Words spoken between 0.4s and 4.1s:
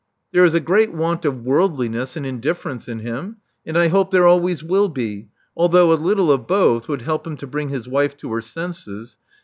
is a great want of worldliness and indiflPerence in him; and I hope